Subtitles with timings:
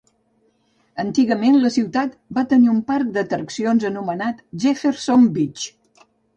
[1.03, 5.71] Antigament, la ciutat va tenir un parc d'atraccions anomenat Jefferson Beach.